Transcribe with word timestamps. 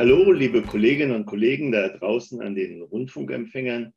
Hallo, 0.00 0.32
liebe 0.32 0.62
Kolleginnen 0.62 1.14
und 1.14 1.26
Kollegen 1.26 1.72
da 1.72 1.86
draußen 1.88 2.40
an 2.40 2.54
den 2.54 2.80
Rundfunkempfängern. 2.80 3.92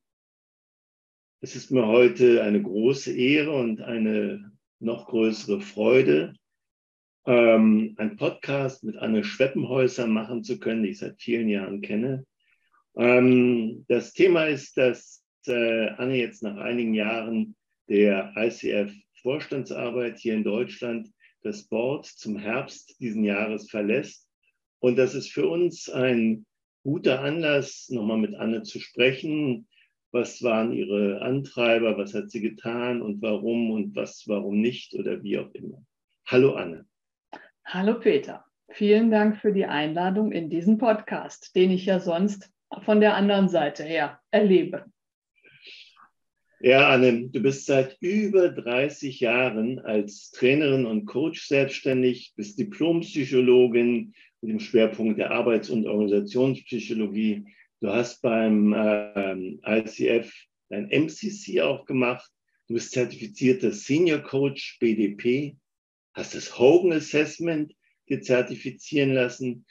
Es 1.40 1.56
ist 1.56 1.72
mir 1.72 1.88
heute 1.88 2.44
eine 2.44 2.62
große 2.62 3.16
Ehre 3.16 3.54
und 3.54 3.80
eine 3.80 4.52
noch 4.80 5.08
größere 5.08 5.62
Freude, 5.62 6.34
ähm, 7.26 7.96
einen 7.98 8.18
Podcast 8.18 8.84
mit 8.84 8.98
Anne 8.98 9.24
Schweppenhäuser 9.24 10.06
machen 10.06 10.44
zu 10.44 10.60
können, 10.60 10.84
die 10.84 10.90
ich 10.90 10.98
seit 10.98 11.22
vielen 11.22 11.48
Jahren 11.48 11.80
kenne. 11.80 12.26
Ähm, 12.98 13.86
das 13.88 14.12
Thema 14.12 14.48
ist, 14.48 14.76
dass 14.76 15.24
äh, 15.48 15.88
Anne 15.88 16.18
jetzt 16.18 16.44
nach 16.44 16.58
einigen 16.58 16.94
Jahren 16.94 17.56
der 17.88 18.34
ICF-Vorstandsarbeit 18.36 20.20
hier 20.20 20.34
in 20.34 20.44
Deutschland 20.44 21.10
das 21.44 21.64
Board 21.64 22.08
zum 22.08 22.38
Herbst 22.38 23.00
diesen 23.00 23.24
Jahres 23.24 23.70
verlässt 23.70 24.28
und 24.84 24.98
das 24.98 25.16
ist 25.16 25.32
für 25.32 25.48
uns 25.48 25.90
ein 25.90 26.46
guter 26.84 27.22
Anlass, 27.22 27.88
nochmal 27.90 28.18
mit 28.18 28.36
Anne 28.36 28.64
zu 28.64 28.82
sprechen. 28.82 29.66
Was 30.12 30.44
waren 30.44 30.74
ihre 30.74 31.22
Antreiber? 31.22 31.98
Was 31.98 32.14
hat 32.14 32.30
sie 32.30 32.42
getan 32.42 33.02
und 33.02 33.22
warum 33.22 33.72
und 33.72 33.96
was, 33.96 34.26
warum 34.28 34.60
nicht 34.60 34.94
oder 34.94 35.24
wie 35.24 35.40
auch 35.40 35.50
immer. 35.54 35.86
Hallo 36.26 36.56
Anne. 36.56 36.86
Hallo 37.64 37.98
Peter. 37.98 38.44
Vielen 38.72 39.10
Dank 39.10 39.38
für 39.38 39.54
die 39.54 39.66
Einladung 39.66 40.34
in 40.34 40.50
diesen 40.50 40.78
Podcast, 40.78 41.56
den 41.56 41.72
ich 41.72 41.86
ja 41.86 42.02
sonst 42.02 42.52
von 42.82 43.00
der 43.00 43.16
anderen 43.16 43.48
Seite 43.48 43.84
her 43.86 44.20
erlebe. 44.32 44.84
Ja, 46.60 46.90
Anne, 46.90 47.30
du 47.30 47.42
bist 47.42 47.68
seit 47.68 47.98
über 48.02 48.50
30 48.50 49.22
Jahren 49.22 49.80
als 49.80 50.32
Trainerin 50.32 50.86
und 50.86 51.06
Coach 51.06 51.48
selbstständig, 51.48 52.34
bist 52.36 52.60
Diplompsychologin 52.60 54.14
mit 54.44 54.52
dem 54.52 54.60
Schwerpunkt 54.60 55.20
der 55.20 55.32
Arbeits- 55.32 55.70
und 55.70 55.88
Organisationspsychologie. 55.88 57.46
Du 57.80 57.90
hast 57.90 58.22
beim 58.22 58.74
äh, 58.74 59.58
ICF 59.66 60.34
dein 60.70 60.90
MCC 60.90 61.62
auch 61.62 61.86
gemacht. 61.86 62.30
Du 62.68 62.74
bist 62.74 62.92
zertifizierter 62.92 63.72
Senior 63.72 64.20
Coach 64.20 64.78
BDP, 64.80 65.56
hast 66.14 66.36
das 66.36 66.60
Hogan 66.60 66.92
Assessment 66.92 67.74
dir 68.10 68.22
zertifizieren 68.22 69.14
lassen, 69.14 69.66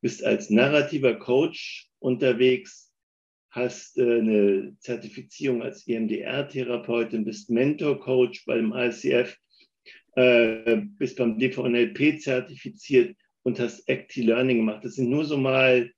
bist 0.00 0.24
als 0.24 0.50
narrativer 0.50 1.14
Coach 1.14 1.88
unterwegs, 2.00 2.92
hast 3.50 3.98
äh, 3.98 4.02
eine 4.02 4.76
Zertifizierung 4.80 5.62
als 5.62 5.86
EMDR-Therapeutin, 5.86 7.24
bist 7.24 7.50
Mentor-Coach 7.50 8.46
beim 8.46 8.72
ICF, 8.72 9.36
äh, 10.16 10.76
bist 10.98 11.18
beim 11.18 11.38
DVNLP 11.38 12.20
zertifiziert 12.20 13.16
und 13.48 13.58
hast 13.58 13.88
Acti 13.88 14.22
Learning 14.22 14.58
gemacht. 14.58 14.84
Das 14.84 14.94
sind 14.94 15.08
nur 15.08 15.24
so 15.24 15.36
mal 15.36 15.90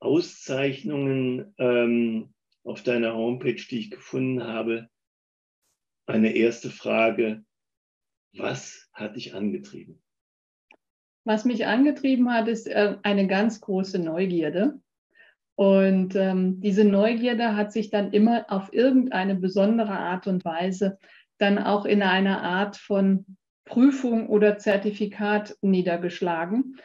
Auszeichnungen 0.00 1.54
ähm, 1.58 2.34
auf 2.62 2.82
deiner 2.82 3.14
Homepage, 3.14 3.60
die 3.70 3.78
ich 3.80 3.90
gefunden 3.90 4.44
habe. 4.44 4.88
Eine 6.06 6.34
erste 6.34 6.70
Frage, 6.70 7.44
was 8.34 8.88
hat 8.92 9.16
dich 9.16 9.34
angetrieben? 9.34 10.02
Was 11.24 11.44
mich 11.44 11.66
angetrieben 11.66 12.32
hat, 12.32 12.48
ist 12.48 12.66
äh, 12.66 12.96
eine 13.02 13.26
ganz 13.26 13.60
große 13.60 13.98
Neugierde. 13.98 14.80
Und 15.54 16.16
ähm, 16.16 16.60
diese 16.60 16.84
Neugierde 16.84 17.56
hat 17.56 17.72
sich 17.72 17.90
dann 17.90 18.12
immer 18.12 18.46
auf 18.48 18.72
irgendeine 18.72 19.36
besondere 19.36 19.96
Art 19.96 20.26
und 20.26 20.44
Weise 20.44 20.98
dann 21.38 21.58
auch 21.58 21.84
in 21.84 22.02
einer 22.02 22.42
Art 22.42 22.76
von 22.76 23.36
Prüfung 23.64 24.28
oder 24.28 24.58
Zertifikat 24.58 25.56
niedergeschlagen. 25.62 26.78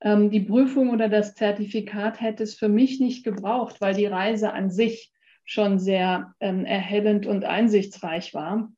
Ähm, 0.00 0.30
die 0.30 0.40
Prüfung 0.40 0.90
oder 0.90 1.08
das 1.08 1.34
Zertifikat 1.34 2.20
hätte 2.20 2.42
es 2.42 2.54
für 2.54 2.68
mich 2.68 3.00
nicht 3.00 3.24
gebraucht, 3.24 3.80
weil 3.80 3.94
die 3.94 4.06
Reise 4.06 4.52
an 4.52 4.70
sich 4.70 5.12
schon 5.44 5.78
sehr 5.78 6.34
ähm, 6.40 6.64
erhellend 6.64 7.26
und 7.26 7.44
einsichtsreich 7.44 8.34
war. 8.34 8.72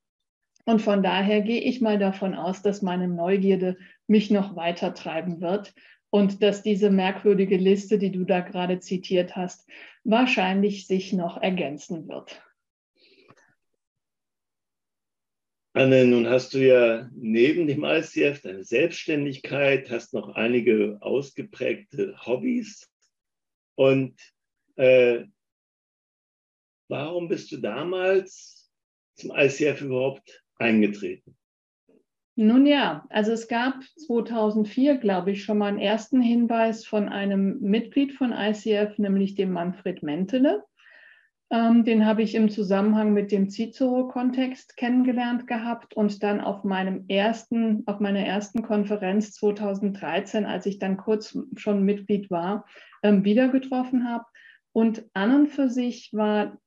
Und 0.64 0.82
von 0.82 1.02
daher 1.02 1.40
gehe 1.40 1.62
ich 1.62 1.80
mal 1.80 1.98
davon 1.98 2.34
aus, 2.34 2.60
dass 2.60 2.82
meine 2.82 3.08
Neugierde 3.08 3.78
mich 4.06 4.30
noch 4.30 4.54
weiter 4.54 4.92
treiben 4.92 5.40
wird 5.40 5.72
und 6.10 6.42
dass 6.42 6.62
diese 6.62 6.90
merkwürdige 6.90 7.56
Liste, 7.56 7.98
die 7.98 8.12
du 8.12 8.24
da 8.24 8.40
gerade 8.40 8.78
zitiert 8.78 9.34
hast, 9.34 9.66
wahrscheinlich 10.04 10.86
sich 10.86 11.12
noch 11.14 11.40
ergänzen 11.40 12.06
wird. 12.08 12.42
Anne, 15.78 16.04
nun 16.06 16.28
hast 16.28 16.54
du 16.54 16.58
ja 16.58 17.08
neben 17.14 17.68
dem 17.68 17.84
ICF 17.84 18.40
deine 18.42 18.64
Selbstständigkeit, 18.64 19.88
hast 19.92 20.12
noch 20.12 20.30
einige 20.30 20.98
ausgeprägte 21.00 22.16
Hobbys. 22.26 22.90
Und 23.76 24.18
äh, 24.74 25.26
warum 26.88 27.28
bist 27.28 27.52
du 27.52 27.58
damals 27.58 28.72
zum 29.14 29.30
ICF 29.30 29.82
überhaupt 29.82 30.42
eingetreten? 30.56 31.36
Nun 32.34 32.66
ja, 32.66 33.06
also 33.08 33.30
es 33.30 33.46
gab 33.46 33.80
2004, 33.98 34.96
glaube 34.96 35.30
ich, 35.30 35.44
schon 35.44 35.58
mal 35.58 35.66
einen 35.66 35.78
ersten 35.78 36.20
Hinweis 36.20 36.86
von 36.86 37.08
einem 37.08 37.60
Mitglied 37.60 38.14
von 38.14 38.32
ICF, 38.32 38.98
nämlich 38.98 39.36
dem 39.36 39.52
Manfred 39.52 40.02
Mentele. 40.02 40.64
Ähm, 41.50 41.84
den 41.84 42.04
habe 42.04 42.22
ich 42.22 42.34
im 42.34 42.50
Zusammenhang 42.50 43.14
mit 43.14 43.32
dem 43.32 43.48
Cicero-Kontext 43.48 44.76
kennengelernt 44.76 45.46
gehabt 45.46 45.94
und 45.94 46.22
dann 46.22 46.42
auf 46.42 46.62
meinem 46.62 47.06
ersten, 47.08 47.84
auf 47.86 48.00
meiner 48.00 48.20
ersten 48.20 48.62
Konferenz 48.62 49.32
2013, 49.32 50.44
als 50.44 50.66
ich 50.66 50.78
dann 50.78 50.98
kurz 50.98 51.38
schon 51.56 51.84
Mitglied 51.84 52.30
war, 52.30 52.66
ähm, 53.02 53.24
wieder 53.24 53.48
getroffen 53.48 54.06
habe. 54.06 54.24
Und 54.72 55.04
an 55.14 55.34
und 55.34 55.48
für 55.48 55.70
sich 55.70 56.10
war 56.12 56.58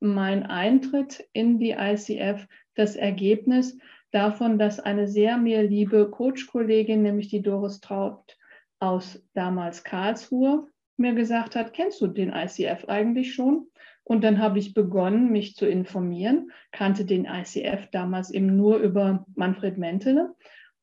mein 0.00 0.44
Eintritt 0.44 1.24
in 1.32 1.58
die 1.58 1.76
ICF 1.78 2.46
das 2.74 2.96
Ergebnis 2.96 3.78
davon, 4.10 4.58
dass 4.58 4.80
eine 4.80 5.06
sehr 5.06 5.36
mir 5.36 5.62
liebe 5.62 6.10
Coach-Kollegin, 6.10 7.02
nämlich 7.02 7.28
die 7.28 7.42
Doris 7.42 7.80
Traut 7.80 8.36
aus 8.80 9.22
damals 9.34 9.84
Karlsruhe, 9.84 10.68
mir 10.96 11.14
gesagt 11.14 11.54
hat, 11.54 11.72
kennst 11.72 12.00
du 12.00 12.08
den 12.08 12.32
ICF 12.32 12.84
eigentlich 12.88 13.34
schon? 13.34 13.68
Und 14.08 14.24
dann 14.24 14.38
habe 14.38 14.58
ich 14.58 14.72
begonnen, 14.72 15.30
mich 15.30 15.54
zu 15.54 15.66
informieren, 15.66 16.50
kannte 16.72 17.04
den 17.04 17.26
ICF 17.26 17.90
damals 17.92 18.30
eben 18.30 18.56
nur 18.56 18.78
über 18.78 19.26
Manfred 19.34 19.76
Mentele 19.76 20.34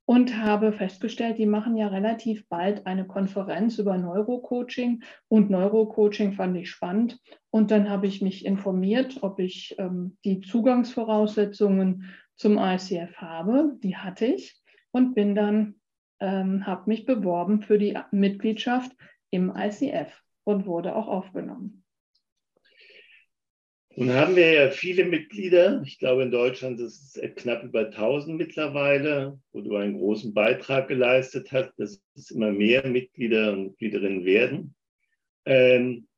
und 0.06 0.38
habe 0.38 0.72
festgestellt, 0.72 1.40
die 1.40 1.48
machen 1.48 1.76
ja 1.76 1.88
relativ 1.88 2.48
bald 2.50 2.86
eine 2.86 3.08
Konferenz 3.08 3.80
über 3.80 3.98
Neurocoaching 3.98 5.02
und 5.28 5.50
Neurocoaching 5.50 6.34
fand 6.34 6.56
ich 6.58 6.70
spannend. 6.70 7.20
Und 7.50 7.72
dann 7.72 7.90
habe 7.90 8.06
ich 8.06 8.22
mich 8.22 8.46
informiert, 8.46 9.18
ob 9.24 9.40
ich 9.40 9.76
ähm, 9.80 10.18
die 10.24 10.42
Zugangsvoraussetzungen 10.42 12.14
zum 12.36 12.60
ICF 12.60 13.18
habe. 13.18 13.76
Die 13.82 13.98
hatte 13.98 14.28
ich 14.28 14.62
und 14.92 15.16
bin 15.16 15.34
dann, 15.34 15.78
ähm, 16.20 16.68
habe 16.68 16.84
mich 16.86 17.08
beworben 17.08 17.64
für 17.64 17.80
die 17.80 17.98
Mitgliedschaft 18.12 18.92
im 19.32 19.52
ICF 19.58 20.22
und 20.44 20.68
wurde 20.68 20.96
auch 20.96 21.08
aufgenommen. 21.08 21.85
Nun 23.98 24.12
haben 24.12 24.36
wir 24.36 24.52
ja 24.52 24.72
viele 24.72 25.06
Mitglieder. 25.06 25.82
Ich 25.86 26.00
glaube, 26.00 26.24
in 26.24 26.32
Deutschland 26.32 26.82
ist 26.82 27.16
es 27.16 27.36
knapp 27.36 27.64
über 27.64 27.86
1000 27.86 28.38
mittlerweile, 28.38 29.40
wo 29.54 29.62
du 29.62 29.78
einen 29.78 29.98
großen 29.98 30.34
Beitrag 30.34 30.90
geleistet 30.90 31.54
hast, 31.54 31.72
dass 31.78 32.02
es 32.14 32.32
immer 32.32 32.52
mehr 32.52 32.86
Mitglieder 32.88 33.54
und 33.54 33.68
Mitgliederinnen 33.68 34.26
werden. 34.26 34.76
Ähm, 35.46 36.10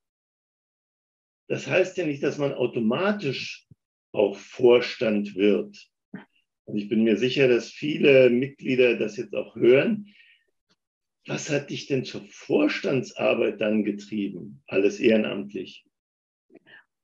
das 1.48 1.68
heißt 1.68 1.98
ja 1.98 2.08
nicht, 2.08 2.24
dass 2.24 2.40
man 2.40 2.52
automatisch 2.52 3.68
auch 4.12 4.38
Vorstand 4.38 5.36
wird. 5.36 5.78
Und 6.66 6.78
ich 6.78 6.90
bin 6.90 7.04
mir 7.04 7.18
sicher, 7.18 7.48
dass 7.48 7.70
viele 7.70 8.32
Mitglieder 8.32 8.98
das 8.98 9.18
jetzt 9.18 9.36
auch 9.36 9.56
hören. 9.56 10.08
Was 11.28 11.52
hat 11.52 11.70
dich 11.70 11.86
denn 11.86 12.06
zur 12.06 12.22
Vorstandsarbeit 12.28 13.62
dann 13.62 13.84
getrieben? 13.84 14.64
Alles 14.66 15.00
ehrenamtlich. 15.00 15.86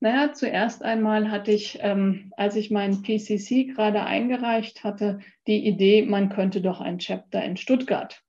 Naja, 0.04 0.34
zuerst 0.34 0.84
einmal 0.84 1.32
hatte 1.32 1.54
ich, 1.54 1.80
ähm, 1.80 2.34
als 2.36 2.58
ich 2.58 2.70
meinen 2.70 3.04
PCC 3.04 3.74
gerade 3.74 4.04
eingereicht 4.04 4.84
hatte, 4.84 5.20
die 5.48 5.66
Idee, 5.66 6.02
man 6.02 6.28
könnte 6.28 6.60
doch 6.60 6.82
ein 6.82 6.98
Chapter 6.98 7.42
in 7.42 7.56
Stuttgart 7.56 8.22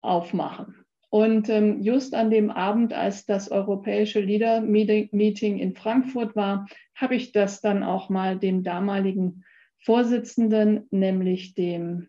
aufmachen. 0.00 0.84
Und 1.10 1.48
ähm, 1.48 1.80
just 1.80 2.12
an 2.16 2.28
dem 2.28 2.50
Abend, 2.50 2.92
als 2.92 3.24
das 3.24 3.52
europäische 3.52 4.18
Leader 4.18 4.62
Meeting 4.62 5.60
in 5.60 5.76
Frankfurt 5.76 6.34
war, 6.34 6.66
habe 6.96 7.14
ich 7.14 7.30
das 7.30 7.60
dann 7.60 7.84
auch 7.84 8.08
mal 8.08 8.36
dem 8.36 8.64
damaligen 8.64 9.44
Vorsitzenden, 9.78 10.88
nämlich 10.90 11.54
dem 11.54 12.08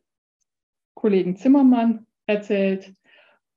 Kollegen 0.95 1.35
Zimmermann, 1.35 2.07
erzählt. 2.25 2.95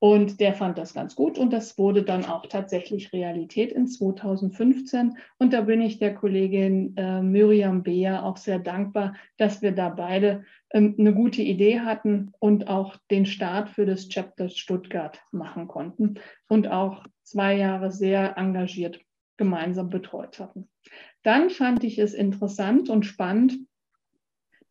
Und 0.00 0.38
der 0.38 0.54
fand 0.54 0.78
das 0.78 0.94
ganz 0.94 1.16
gut 1.16 1.38
und 1.38 1.52
das 1.52 1.76
wurde 1.76 2.04
dann 2.04 2.24
auch 2.24 2.46
tatsächlich 2.46 3.12
Realität 3.12 3.72
in 3.72 3.88
2015. 3.88 5.18
Und 5.38 5.52
da 5.52 5.62
bin 5.62 5.80
ich 5.80 5.98
der 5.98 6.14
Kollegin 6.14 6.96
äh, 6.96 7.20
Miriam 7.20 7.82
Beer 7.82 8.24
auch 8.24 8.36
sehr 8.36 8.60
dankbar, 8.60 9.16
dass 9.38 9.60
wir 9.60 9.72
da 9.72 9.88
beide 9.88 10.44
ähm, 10.70 10.94
eine 10.98 11.12
gute 11.12 11.42
Idee 11.42 11.80
hatten 11.80 12.32
und 12.38 12.68
auch 12.68 12.96
den 13.10 13.26
Start 13.26 13.70
für 13.70 13.86
das 13.86 14.08
Chapter 14.08 14.48
Stuttgart 14.48 15.20
machen 15.32 15.66
konnten 15.66 16.20
und 16.48 16.68
auch 16.68 17.04
zwei 17.24 17.56
Jahre 17.56 17.90
sehr 17.90 18.38
engagiert 18.38 19.00
gemeinsam 19.36 19.88
betreut 19.88 20.38
hatten. 20.38 20.68
Dann 21.24 21.50
fand 21.50 21.82
ich 21.82 21.98
es 21.98 22.14
interessant 22.14 22.88
und 22.88 23.04
spannend, 23.04 23.58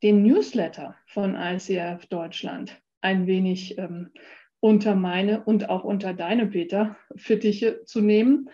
den 0.04 0.22
Newsletter 0.22 0.96
von 1.08 1.36
ICF 1.36 2.06
Deutschland 2.08 2.80
ein 3.02 3.28
wenig 3.28 3.78
ähm, 3.78 4.12
unter 4.60 4.96
meine 4.96 5.44
und 5.44 5.70
auch 5.70 5.84
unter 5.84 6.14
deine, 6.14 6.48
Peter, 6.48 6.98
Fittiche 7.16 7.84
zu 7.86 8.02
nehmen, 8.02 8.50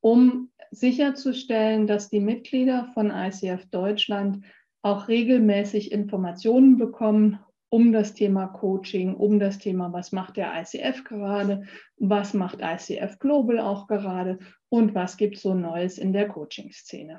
um 0.00 0.50
sicherzustellen, 0.70 1.86
dass 1.86 2.10
die 2.10 2.20
Mitglieder 2.20 2.88
von 2.94 3.10
ICF 3.10 3.66
Deutschland 3.70 4.44
auch 4.82 5.08
regelmäßig 5.08 5.92
Informationen 5.92 6.76
bekommen 6.76 7.40
um 7.70 7.92
das 7.92 8.14
Thema 8.14 8.46
Coaching, 8.46 9.14
um 9.14 9.38
das 9.38 9.58
Thema, 9.58 9.92
was 9.92 10.12
macht 10.12 10.36
der 10.36 10.52
ICF 10.58 11.04
gerade, 11.04 11.64
was 11.98 12.32
macht 12.32 12.60
ICF 12.62 13.18
Global 13.18 13.58
auch 13.58 13.86
gerade 13.86 14.38
und 14.68 14.94
was 14.94 15.16
gibt 15.16 15.38
so 15.38 15.54
Neues 15.54 15.98
in 15.98 16.12
der 16.12 16.28
Coaching-Szene. 16.28 17.18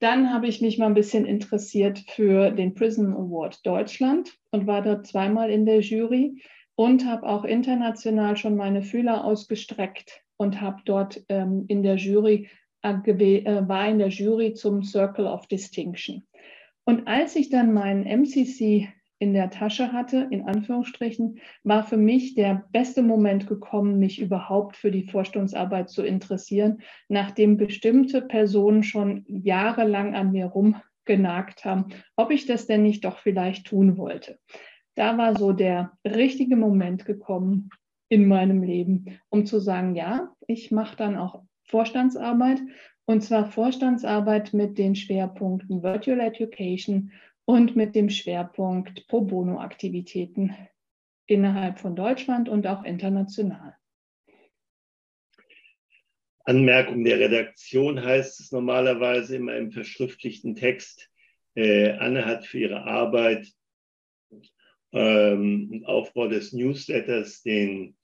Dann 0.00 0.32
habe 0.32 0.48
ich 0.48 0.60
mich 0.60 0.78
mal 0.78 0.86
ein 0.86 0.94
bisschen 0.94 1.24
interessiert 1.24 2.04
für 2.10 2.50
den 2.50 2.74
Prism 2.74 3.12
Award 3.12 3.64
Deutschland 3.66 4.34
und 4.50 4.66
war 4.66 4.82
dort 4.82 5.06
zweimal 5.06 5.50
in 5.50 5.66
der 5.66 5.80
Jury 5.80 6.42
und 6.76 7.06
habe 7.06 7.26
auch 7.26 7.44
international 7.44 8.36
schon 8.36 8.56
meine 8.56 8.82
Fühler 8.82 9.24
ausgestreckt 9.24 10.22
und 10.36 10.60
habe 10.60 10.82
dort 10.84 11.22
ähm, 11.28 11.64
in 11.68 11.82
der 11.82 11.96
Jury 11.96 12.48
äh, 12.82 12.92
äh 12.92 13.68
war 13.68 13.88
in 13.88 13.98
der 13.98 14.08
Jury 14.08 14.54
zum 14.54 14.82
Circle 14.82 15.26
of 15.26 15.46
Distinction. 15.46 16.26
Und 16.84 17.06
als 17.06 17.34
ich 17.36 17.48
dann 17.48 17.72
meinen 17.72 18.04
MCC 18.04 18.88
in 19.18 19.32
der 19.32 19.48
Tasche 19.48 19.92
hatte, 19.92 20.28
in 20.30 20.46
Anführungsstrichen, 20.46 21.38
war 21.62 21.84
für 21.84 21.96
mich 21.96 22.34
der 22.34 22.64
beste 22.72 23.02
Moment 23.02 23.46
gekommen, 23.46 23.98
mich 23.98 24.20
überhaupt 24.20 24.76
für 24.76 24.90
die 24.90 25.04
Vorstandsarbeit 25.04 25.88
zu 25.88 26.02
interessieren, 26.02 26.82
nachdem 27.08 27.56
bestimmte 27.56 28.20
Personen 28.20 28.82
schon 28.82 29.24
jahrelang 29.28 30.14
an 30.14 30.32
mir 30.32 30.46
rumgenagt 30.46 31.64
haben, 31.64 31.86
ob 32.16 32.32
ich 32.32 32.44
das 32.44 32.66
denn 32.66 32.82
nicht 32.82 33.04
doch 33.04 33.18
vielleicht 33.18 33.68
tun 33.68 33.96
wollte 33.96 34.38
da 34.94 35.18
war 35.18 35.36
so 35.36 35.52
der 35.52 35.96
richtige 36.04 36.56
Moment 36.56 37.04
gekommen 37.04 37.70
in 38.08 38.26
meinem 38.26 38.62
Leben, 38.62 39.18
um 39.28 39.46
zu 39.46 39.58
sagen, 39.58 39.94
ja, 39.96 40.34
ich 40.46 40.70
mache 40.70 40.96
dann 40.96 41.16
auch 41.16 41.42
Vorstandsarbeit 41.64 42.60
und 43.06 43.22
zwar 43.22 43.50
Vorstandsarbeit 43.50 44.52
mit 44.52 44.78
den 44.78 44.94
Schwerpunkten 44.94 45.82
Virtual 45.82 46.20
Education 46.20 47.12
und 47.44 47.76
mit 47.76 47.94
dem 47.94 48.08
Schwerpunkt 48.08 49.06
Pro 49.08 49.22
Bono 49.22 49.58
Aktivitäten 49.58 50.54
innerhalb 51.26 51.78
von 51.78 51.96
Deutschland 51.96 52.48
und 52.48 52.66
auch 52.66 52.84
international. 52.84 53.76
Anmerkung 56.46 57.04
der 57.04 57.20
Redaktion 57.20 58.02
heißt 58.02 58.40
es 58.40 58.52
normalerweise 58.52 59.36
immer 59.36 59.56
im 59.56 59.70
verschriftlichten 59.70 60.54
Text. 60.54 61.10
Äh, 61.54 61.92
Anne 61.92 62.26
hat 62.26 62.44
für 62.44 62.58
ihre 62.58 62.82
Arbeit 62.82 63.48
ähm, 64.94 65.82
Aufbau 65.86 66.28
des 66.28 66.52
Newsletters 66.52 67.42
den 67.42 67.96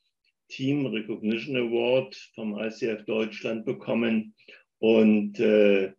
Team 0.49 0.87
Recognition 0.87 1.57
Award 1.57 2.15
vom 2.35 2.59
ICF 2.59 3.05
Deutschland 3.05 3.65
bekommen. 3.65 4.35
Und 4.79 5.39
äh, 5.39 5.93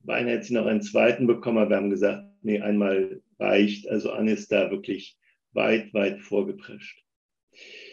beinahe 0.00 0.34
hätte 0.34 0.46
sie 0.46 0.54
noch 0.54 0.66
einen 0.66 0.82
zweiten 0.82 1.26
bekommen, 1.26 1.58
aber 1.58 1.70
wir 1.70 1.76
haben 1.76 1.90
gesagt, 1.90 2.26
nee, 2.42 2.60
einmal 2.60 3.20
reicht. 3.38 3.88
Also 3.88 4.12
Anne 4.12 4.32
ist 4.32 4.50
da 4.50 4.70
wirklich 4.70 5.18
weit, 5.52 5.92
weit 5.92 6.20
vorgeprescht. 6.20 7.04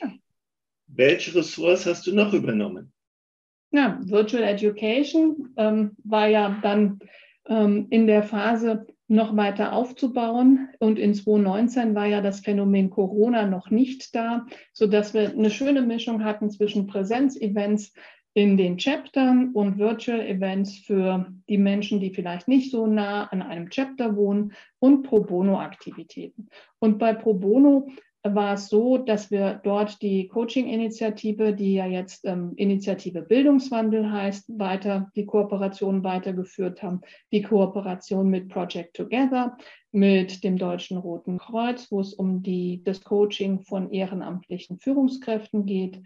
Ja. 0.02 0.14
Welche 0.88 1.36
Ressorts 1.36 1.86
hast 1.86 2.08
du 2.08 2.16
noch 2.16 2.34
übernommen? 2.34 2.94
Ja, 3.72 4.00
Virtual 4.02 4.44
Education 4.44 5.54
ähm, 5.58 5.92
war 6.04 6.28
ja 6.28 6.60
dann 6.64 7.00
ähm, 7.48 7.88
in 7.90 8.08
der 8.08 8.24
Phase, 8.24 8.88
noch 9.10 9.36
weiter 9.36 9.74
aufzubauen. 9.74 10.70
Und 10.80 11.00
in 11.00 11.14
2019 11.14 11.96
war 11.96 12.06
ja 12.06 12.22
das 12.22 12.40
Phänomen 12.40 12.90
Corona 12.90 13.46
noch 13.46 13.70
nicht 13.70 14.16
da, 14.16 14.46
sodass 14.72 15.14
wir 15.14 15.32
eine 15.32 15.50
schöne 15.50 15.82
Mischung 15.82 16.24
hatten 16.24 16.50
zwischen 16.50 16.88
Präsenzevents 16.88 17.94
in 18.34 18.56
den 18.56 18.78
Chaptern 18.78 19.52
und 19.54 19.80
Virtual 19.80 20.22
Events 20.22 20.78
für 20.78 21.34
die 21.50 21.58
Menschen, 21.58 22.00
die 22.00 22.14
vielleicht 22.14 22.48
nicht 22.48 22.72
so 22.72 22.86
nah 22.86 23.26
an 23.26 23.42
einem 23.42 23.70
Chapter 23.70 24.16
wohnen 24.16 24.54
und 24.78 25.04
Pro 25.04 25.22
Bono-Aktivitäten. 25.22 26.48
Und 26.78 27.00
bei 27.00 27.14
Pro 27.14 27.34
Bono 27.34 27.90
war 28.24 28.56
es 28.56 28.68
so, 28.68 28.98
dass 28.98 29.32
wir 29.32 29.62
dort 29.64 30.02
die 30.02 30.28
Coaching-Initiative, 30.28 31.54
die 31.54 31.76
ja 31.76 31.86
jetzt 31.86 32.26
ähm, 32.26 32.54
Initiative 32.58 33.22
Bildungswandel 33.22 34.12
heißt, 34.12 34.60
weiter 34.60 35.10
die 35.16 35.26
Kooperation 35.26 36.04
weitergeführt 36.04 36.84
haben. 36.84 37.02
Die 37.32 37.42
Kooperation 37.42 38.30
mit 38.30 38.50
Project 38.50 38.96
Together, 38.96 39.58
mit 39.92 40.44
dem 40.44 40.58
Deutschen 40.58 40.98
Roten 40.98 41.38
Kreuz, 41.38 41.92
wo 41.92 42.02
es 42.02 42.14
um 42.14 42.44
die, 42.44 42.84
das 42.84 43.04
Coaching 43.04 43.62
von 43.62 43.92
ehrenamtlichen 43.92 44.80
Führungskräften 44.80 45.66
geht. 45.66 46.02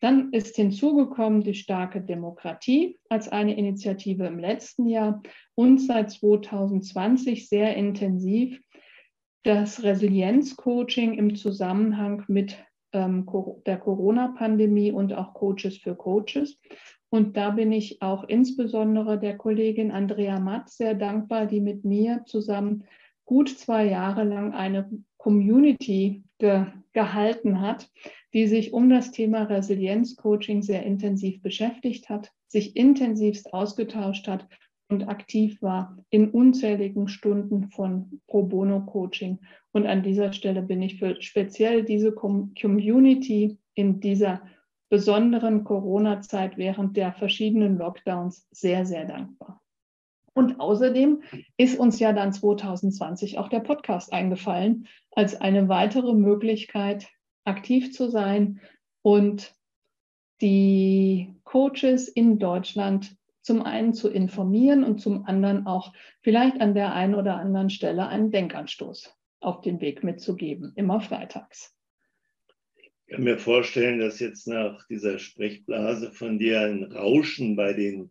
Dann 0.00 0.32
ist 0.32 0.56
hinzugekommen 0.56 1.42
die 1.42 1.54
starke 1.54 2.00
Demokratie 2.00 2.98
als 3.08 3.28
eine 3.28 3.56
Initiative 3.56 4.26
im 4.26 4.38
letzten 4.38 4.86
Jahr 4.86 5.22
und 5.54 5.78
seit 5.78 6.12
2020 6.12 7.48
sehr 7.48 7.76
intensiv 7.76 8.60
das 9.42 9.82
Resilienzcoaching 9.82 11.14
im 11.14 11.36
Zusammenhang 11.36 12.24
mit 12.28 12.56
ähm, 12.92 13.26
der 13.66 13.78
Corona-Pandemie 13.78 14.92
und 14.92 15.12
auch 15.12 15.34
Coaches 15.34 15.78
für 15.78 15.94
Coaches. 15.94 16.58
Und 17.10 17.36
da 17.36 17.50
bin 17.50 17.72
ich 17.72 18.02
auch 18.02 18.24
insbesondere 18.24 19.18
der 19.18 19.36
Kollegin 19.36 19.90
Andrea 19.90 20.40
Matt 20.40 20.68
sehr 20.68 20.94
dankbar, 20.94 21.46
die 21.46 21.60
mit 21.60 21.84
mir 21.84 22.22
zusammen 22.26 22.84
gut 23.24 23.48
zwei 23.48 23.86
Jahre 23.86 24.24
lang 24.24 24.52
eine 24.52 24.90
Community 25.16 26.24
ge 26.38 26.66
gehalten 26.94 27.60
hat, 27.60 27.88
die 28.32 28.48
sich 28.48 28.72
um 28.72 28.90
das 28.90 29.12
Thema 29.12 29.44
Resilienzcoaching 29.44 30.62
sehr 30.62 30.84
intensiv 30.84 31.40
beschäftigt 31.42 32.08
hat, 32.08 32.32
sich 32.48 32.74
intensivst 32.76 33.52
ausgetauscht 33.52 34.26
hat 34.26 34.48
und 34.88 35.08
aktiv 35.08 35.60
war 35.60 35.98
in 36.10 36.30
unzähligen 36.30 37.08
Stunden 37.08 37.70
von 37.70 38.20
Pro 38.26 38.42
Bono 38.42 38.80
Coaching. 38.86 39.38
Und 39.72 39.86
an 39.86 40.02
dieser 40.02 40.32
Stelle 40.32 40.62
bin 40.62 40.82
ich 40.82 40.98
für 40.98 41.20
speziell 41.20 41.84
diese 41.84 42.12
Community 42.12 43.58
in 43.74 44.00
dieser 44.00 44.42
besonderen 44.88 45.64
Corona-Zeit 45.64 46.56
während 46.56 46.96
der 46.96 47.12
verschiedenen 47.12 47.76
Lockdowns 47.76 48.46
sehr, 48.50 48.86
sehr 48.86 49.04
dankbar. 49.04 49.60
Und 50.32 50.60
außerdem 50.60 51.22
ist 51.56 51.78
uns 51.78 51.98
ja 51.98 52.12
dann 52.12 52.32
2020 52.32 53.38
auch 53.38 53.48
der 53.48 53.60
Podcast 53.60 54.12
eingefallen 54.12 54.86
als 55.10 55.38
eine 55.40 55.68
weitere 55.68 56.14
Möglichkeit, 56.14 57.08
aktiv 57.44 57.92
zu 57.92 58.08
sein 58.08 58.60
und 59.02 59.52
die 60.40 61.34
Coaches 61.44 62.08
in 62.08 62.38
Deutschland 62.38 63.17
zum 63.48 63.62
einen 63.62 63.94
zu 63.94 64.10
informieren 64.10 64.84
und 64.84 65.00
zum 65.00 65.24
anderen 65.24 65.66
auch 65.66 65.94
vielleicht 66.20 66.60
an 66.60 66.74
der 66.74 66.92
einen 66.92 67.14
oder 67.14 67.36
anderen 67.36 67.70
Stelle 67.70 68.06
einen 68.06 68.30
Denkanstoß 68.30 69.10
auf 69.40 69.62
den 69.62 69.80
Weg 69.80 70.04
mitzugeben, 70.04 70.74
immer 70.76 71.00
freitags. 71.00 71.74
Ich 72.76 73.14
kann 73.14 73.24
mir 73.24 73.38
vorstellen, 73.38 74.00
dass 74.00 74.20
jetzt 74.20 74.48
nach 74.48 74.86
dieser 74.88 75.18
Sprechblase 75.18 76.12
von 76.12 76.38
dir 76.38 76.60
ein 76.60 76.92
Rauschen 76.92 77.56
bei 77.56 77.72
den 77.72 78.10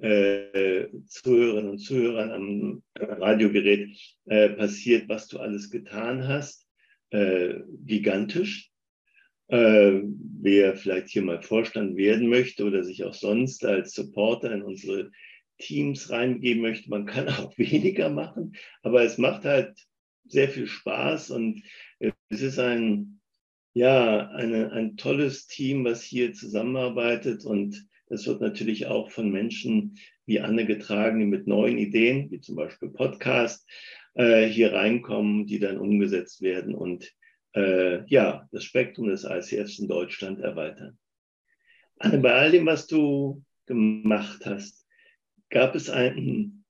äh, 0.00 0.88
Zuhörerinnen 1.06 1.70
und 1.70 1.78
Zuhörern 1.78 2.30
am 2.30 2.82
Radiogerät 2.94 3.88
äh, 4.26 4.50
passiert, 4.50 5.08
was 5.08 5.28
du 5.28 5.38
alles 5.38 5.70
getan 5.70 6.28
hast. 6.28 6.66
Äh, 7.08 7.60
gigantisch 7.86 8.70
äh, 9.48 10.00
wer 10.40 10.76
vielleicht 10.76 11.08
hier 11.08 11.22
mal 11.22 11.42
Vorstand 11.42 11.96
werden 11.96 12.28
möchte 12.28 12.64
oder 12.64 12.84
sich 12.84 13.04
auch 13.04 13.14
sonst 13.14 13.64
als 13.64 13.92
Supporter 13.92 14.52
in 14.52 14.62
unsere 14.62 15.10
Teams 15.58 16.10
reingeben 16.10 16.62
möchte, 16.62 16.90
man 16.90 17.06
kann 17.06 17.28
auch 17.28 17.56
weniger 17.58 18.10
machen, 18.10 18.54
aber 18.82 19.02
es 19.02 19.18
macht 19.18 19.44
halt 19.44 19.74
sehr 20.26 20.48
viel 20.48 20.66
Spaß 20.66 21.30
und 21.30 21.62
es 22.28 22.42
ist 22.42 22.58
ein, 22.58 23.20
ja, 23.74 24.28
eine, 24.30 24.72
ein 24.72 24.96
tolles 24.96 25.46
Team, 25.46 25.84
was 25.84 26.02
hier 26.02 26.32
zusammenarbeitet. 26.32 27.44
Und 27.44 27.86
das 28.08 28.26
wird 28.26 28.40
natürlich 28.40 28.86
auch 28.86 29.10
von 29.10 29.30
Menschen 29.30 29.98
wie 30.26 30.40
Anne 30.40 30.64
getragen, 30.64 31.20
die 31.20 31.26
mit 31.26 31.46
neuen 31.46 31.78
Ideen, 31.78 32.30
wie 32.30 32.40
zum 32.40 32.56
Beispiel 32.56 32.90
Podcast, 32.90 33.68
äh, 34.14 34.46
hier 34.46 34.72
reinkommen, 34.72 35.46
die 35.46 35.58
dann 35.58 35.78
umgesetzt 35.78 36.40
werden. 36.40 36.74
Und 36.74 37.12
äh, 37.54 38.04
ja, 38.06 38.48
das 38.52 38.64
Spektrum 38.64 39.08
des 39.08 39.24
ICFs 39.24 39.78
in 39.78 39.88
Deutschland 39.88 40.40
erweitern. 40.40 40.98
Anne, 41.98 42.18
bei 42.18 42.32
all 42.34 42.50
dem, 42.50 42.66
was 42.66 42.86
du 42.86 43.42
gemacht 43.66 44.44
hast, 44.44 44.86
gab 45.50 45.74
es 45.74 45.88
ein 45.88 46.64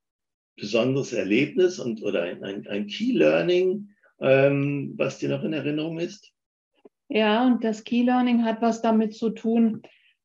besonderes 0.57 1.12
Erlebnis 1.12 1.79
und, 1.79 2.03
oder 2.03 2.23
ein, 2.23 2.45
ein, 2.45 2.67
ein 2.69 2.87
Key 2.87 3.12
Learning, 3.12 3.88
ähm, 4.21 4.95
was 4.97 5.19
dir 5.19 5.29
noch 5.31 5.43
in 5.43 5.53
Erinnerung 5.53 5.99
ist? 5.99 6.33
Ja, 7.09 7.47
und 7.47 7.64
das 7.64 7.85
Key 7.85 8.03
Learning 8.03 8.45
hat 8.45 8.62
was 8.62 8.83
damit 8.83 9.14
zu 9.14 9.31
tun, 9.31 9.83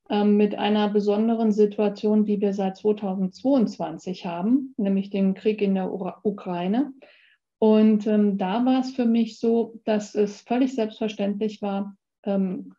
ähm, 0.09 0.37
mit 0.37 0.55
einer 0.55 0.89
besonderen 0.89 1.51
Situation, 1.51 2.25
die 2.25 2.41
wir 2.41 2.53
seit 2.53 2.77
2022 2.77 4.25
haben, 4.25 4.73
nämlich 4.77 5.09
den 5.09 5.33
Krieg 5.33 5.61
in 5.61 5.75
der 5.75 5.91
Ukraine. 5.91 6.93
Und 7.59 8.07
ähm, 8.07 8.37
da 8.37 8.65
war 8.65 8.79
es 8.79 8.91
für 8.91 9.05
mich 9.05 9.37
so, 9.37 9.79
dass 9.83 10.15
es 10.15 10.41
völlig 10.41 10.73
selbstverständlich 10.73 11.61
war, 11.61 11.95
ähm, 12.23 12.73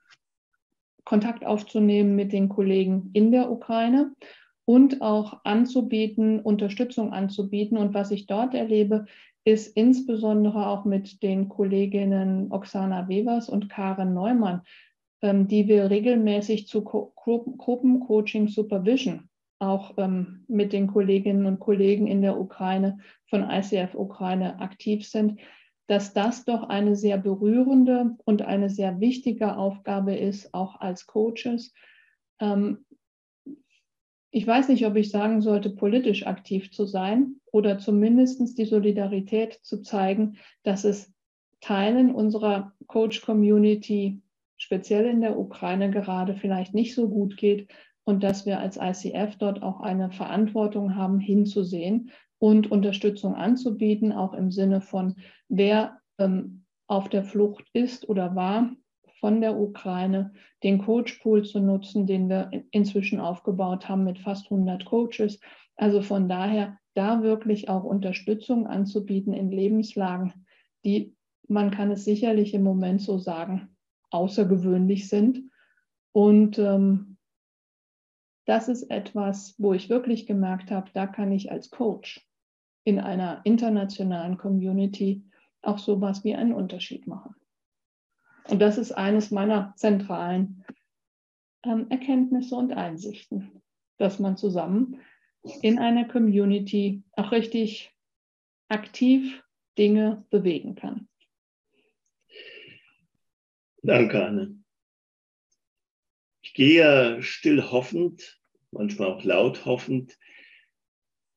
Kontakt 1.05 1.45
aufzunehmen 1.45 2.17
mit 2.17 2.33
den 2.33 2.49
Kollegen 2.49 3.11
in 3.13 3.31
der 3.31 3.51
Ukraine 3.51 4.13
und 4.65 5.03
auch 5.03 5.41
anzubieten, 5.45 6.41
Unterstützung 6.41 7.13
anzubieten. 7.13 7.77
Und 7.77 7.95
was 7.95 8.11
ich 8.11 8.27
dort 8.27 8.55
erlebe, 8.55 9.07
ist 9.45 9.77
insbesondere 9.77 10.67
auch 10.67 10.85
mit 10.85 11.23
den 11.23 11.49
Kolleginnen 11.49 12.53
Oksana 12.53 13.09
Wevers 13.09 13.49
und 13.49 13.69
Karen 13.69 14.15
Neumann, 14.15 14.63
ähm, 15.23 15.49
die 15.49 15.69
wir 15.69 15.91
regelmäßig 15.91 16.69
zu 16.69 16.85
Gruppencoaching 16.85 18.49
Supervision 18.49 19.30
auch 19.61 19.95
ähm, 19.99 20.45
mit 20.49 20.73
den 20.73 20.87
Kolleginnen 20.87 21.47
und 21.47 21.61
Kollegen 21.61 22.07
in 22.07 22.23
der 22.23 22.41
Ukraine 22.41 22.99
von 23.29 23.49
ICF 23.49 23.95
Ukraine 23.95 24.59
aktiv 24.59 25.07
sind, 25.07 25.39
dass 25.87 26.15
das 26.15 26.45
doch 26.45 26.69
eine 26.69 26.97
sehr 26.97 27.19
berührende 27.19 28.17
und 28.25 28.43
eine 28.43 28.71
sehr 28.71 29.01
wichtige 29.01 29.57
Aufgabe 29.57 30.15
ist, 30.15 30.55
auch 30.55 30.81
als 30.81 31.07
Coaches. 31.07 31.75
Ähm, 32.41 32.87
ich 34.31 34.47
weiß 34.47 34.69
nicht, 34.69 34.87
ob 34.87 34.97
ich 34.97 35.11
sagen 35.11 35.43
sollte, 35.43 35.71
politisch 35.71 36.27
aktiv 36.27 36.71
zu 36.71 36.87
sein 36.87 37.37
oder 37.53 37.79
zumindest 37.79 38.57
die 38.57 38.65
Solidarität 38.65 39.59
zu 39.63 39.83
zeigen, 39.83 40.39
dass 40.63 40.85
es 40.85 41.13
Teilen 41.61 42.15
unserer 42.15 42.73
Coach-Community, 42.87 44.23
speziell 44.57 45.07
in 45.07 45.21
der 45.21 45.39
Ukraine, 45.39 45.91
gerade 45.91 46.35
vielleicht 46.35 46.73
nicht 46.73 46.95
so 46.95 47.11
gut 47.11 47.37
geht 47.37 47.69
und 48.11 48.25
dass 48.25 48.45
wir 48.45 48.59
als 48.59 48.77
ICF 48.77 49.37
dort 49.37 49.63
auch 49.63 49.81
eine 49.81 50.11
Verantwortung 50.11 50.97
haben, 50.97 51.21
hinzusehen 51.21 52.11
und 52.41 52.69
Unterstützung 52.69 53.37
anzubieten, 53.37 54.13
auch 54.13 54.35
im 54.35 54.51
Sinne 54.51 54.81
von, 54.81 55.15
wer 55.49 56.01
ähm, 56.19 56.65
auf 56.89 57.09
der 57.09 57.23
Flucht 57.23 57.65
ist 57.73 58.09
oder 58.09 58.35
war 58.35 58.73
von 59.21 59.41
der 59.41 59.57
Ukraine, 59.57 60.33
den 60.65 60.85
Coachpool 60.85 61.45
zu 61.45 61.61
nutzen, 61.61 62.07
den 62.07 62.29
wir 62.29 62.51
inzwischen 62.73 63.21
aufgebaut 63.21 63.89
haben 63.89 64.03
mit 64.03 64.19
fast 64.19 64.51
100 64.51 64.85
Coaches. 64.87 65.39
Also 65.77 66.03
von 66.03 66.29
daher 66.29 66.79
da 66.95 67.23
wirklich 67.23 67.69
auch 67.69 67.85
Unterstützung 67.85 68.67
anzubieten 68.67 69.33
in 69.33 69.53
Lebenslagen, 69.53 70.33
die, 70.85 71.15
man 71.47 71.71
kann 71.71 71.93
es 71.93 72.05
sicherlich 72.05 72.55
im 72.55 72.65
Moment 72.65 73.03
so 73.03 73.19
sagen, 73.19 73.69
außergewöhnlich 74.11 75.09
sind. 75.09 75.45
Und 76.11 76.59
ähm, 76.59 77.10
das 78.47 78.69
ist 78.69 78.91
etwas, 78.91 79.55
wo 79.59 79.75
ich 79.75 79.89
wirklich 79.89 80.27
gemerkt 80.27 80.71
habe, 80.71 80.91
da 80.93 81.07
kann 81.07 81.33
ich 81.33 81.53
als 81.53 81.71
Coach 81.71 82.27
in 82.85 82.99
einer 82.99 83.41
internationalen 83.45 84.39
Community 84.39 85.25
auch 85.63 85.79
sowas 85.79 86.25
wie 86.25 86.35
einen 86.35 86.53
Unterschied 86.53 87.07
machen. 87.07 87.35
Und 88.49 88.61
das 88.61 88.79
ist 88.79 88.93
eines 88.93 89.31
meiner 89.31 89.75
zentralen 89.77 90.65
ähm, 91.65 91.87
Erkenntnisse 91.91 92.57
und 92.57 92.73
Einsichten, 92.73 93.63
dass 93.99 94.19
man 94.19 94.37
zusammen 94.37 95.01
in 95.63 95.79
einer 95.79 96.07
Community 96.07 97.03
auch 97.13 97.33
richtig 97.33 97.95
aktiv 98.69 99.43
Dinge 99.79 100.25
bewegen 100.31 100.75
kann. 100.75 101.09
Danke, 103.83 104.25
Anne. 104.25 104.60
Ich 106.51 106.55
gehe 106.55 107.23
still 107.23 107.71
hoffend, 107.71 108.41
manchmal 108.73 109.13
auch 109.13 109.23
laut 109.23 109.67
hoffend, 109.67 110.19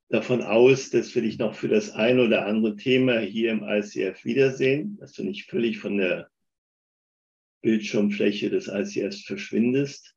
davon 0.09 0.41
aus, 0.41 0.89
dass 0.89 1.13
wir 1.13 1.21
dich 1.21 1.37
noch 1.37 1.53
für 1.53 1.67
das 1.67 1.91
ein 1.91 2.19
oder 2.19 2.47
andere 2.47 2.75
Thema 2.77 3.19
hier 3.19 3.51
im 3.51 3.61
ICF 3.61 4.25
wiedersehen, 4.25 4.97
dass 4.97 5.13
du 5.13 5.23
nicht 5.23 5.47
völlig 5.47 5.77
von 5.77 5.97
der 5.97 6.31
Bildschirmfläche 7.61 8.49
des 8.49 8.67
ICFs 8.67 9.21
verschwindest. 9.21 10.15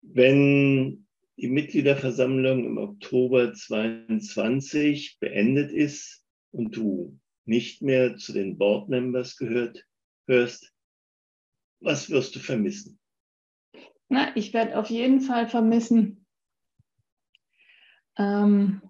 Wenn 0.00 1.08
die 1.36 1.48
Mitgliederversammlung 1.48 2.64
im 2.64 2.78
Oktober 2.78 3.52
22 3.52 5.18
beendet 5.18 5.72
ist 5.72 6.24
und 6.52 6.76
du 6.76 7.18
nicht 7.46 7.82
mehr 7.82 8.16
zu 8.16 8.32
den 8.32 8.58
Board 8.58 8.88
Members 8.88 9.36
gehört, 9.36 9.84
hörst, 10.28 10.72
was 11.80 12.10
wirst 12.10 12.36
du 12.36 12.38
vermissen? 12.38 12.99
Na, 14.10 14.36
ich 14.36 14.52
werde 14.52 14.76
auf 14.76 14.90
jeden 14.90 15.20
Fall 15.20 15.46
vermissen, 15.46 16.26
ähm, 18.18 18.82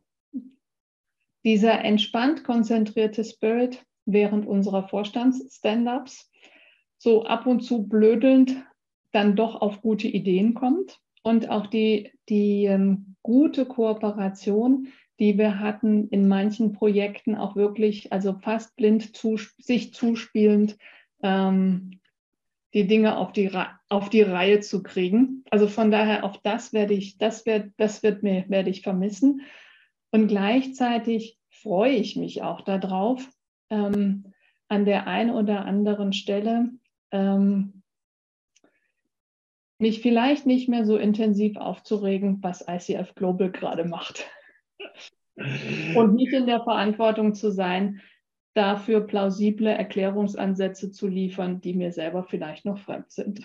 dieser 1.44 1.84
entspannt 1.84 2.42
konzentrierte 2.42 3.22
Spirit 3.22 3.84
während 4.06 4.46
unserer 4.46 4.88
Vorstands-Stand-ups, 4.88 6.30
so 6.96 7.24
ab 7.24 7.46
und 7.46 7.60
zu 7.60 7.86
blödelnd 7.86 8.64
dann 9.12 9.36
doch 9.36 9.60
auf 9.60 9.82
gute 9.82 10.08
Ideen 10.08 10.54
kommt 10.54 10.98
und 11.22 11.50
auch 11.50 11.66
die, 11.66 12.12
die 12.30 12.64
ähm, 12.64 13.16
gute 13.22 13.66
Kooperation, 13.66 14.88
die 15.18 15.36
wir 15.36 15.58
hatten 15.58 16.08
in 16.08 16.28
manchen 16.28 16.72
Projekten 16.72 17.34
auch 17.34 17.56
wirklich, 17.56 18.10
also 18.10 18.38
fast 18.40 18.74
blind 18.76 19.14
zu, 19.14 19.36
sich 19.58 19.92
zuspielend, 19.92 20.78
ähm, 21.22 22.00
die 22.74 22.86
Dinge 22.86 23.16
auf 23.16 23.32
die, 23.32 23.50
auf 23.88 24.10
die 24.10 24.22
Reihe 24.22 24.60
zu 24.60 24.82
kriegen. 24.82 25.44
Also 25.50 25.66
von 25.66 25.90
daher 25.90 26.24
auch 26.24 26.36
das 26.36 26.72
werde 26.72 26.94
ich, 26.94 27.18
das 27.18 27.46
wird, 27.46 27.72
das 27.76 28.02
wird 28.02 28.22
mir, 28.22 28.44
werde 28.48 28.70
ich 28.70 28.82
vermissen. 28.82 29.42
Und 30.10 30.28
gleichzeitig 30.28 31.38
freue 31.50 31.92
ich 31.92 32.16
mich 32.16 32.42
auch 32.42 32.60
darauf, 32.62 33.28
ähm, 33.70 34.32
an 34.68 34.84
der 34.84 35.06
einen 35.06 35.30
oder 35.30 35.64
anderen 35.64 36.12
Stelle 36.12 36.70
ähm, 37.10 37.82
mich 39.78 40.00
vielleicht 40.00 40.46
nicht 40.46 40.68
mehr 40.68 40.84
so 40.84 40.96
intensiv 40.96 41.56
aufzuregen, 41.56 42.38
was 42.42 42.64
ICF 42.68 43.14
Global 43.14 43.50
gerade 43.50 43.84
macht. 43.84 44.28
Und 45.96 46.14
nicht 46.14 46.32
in 46.32 46.46
der 46.46 46.62
Verantwortung 46.62 47.34
zu 47.34 47.50
sein, 47.50 48.00
dafür 48.54 49.00
plausible 49.00 49.70
Erklärungsansätze 49.70 50.90
zu 50.90 51.06
liefern, 51.06 51.60
die 51.60 51.74
mir 51.74 51.92
selber 51.92 52.24
vielleicht 52.24 52.64
noch 52.64 52.78
fremd 52.78 53.10
sind. 53.10 53.44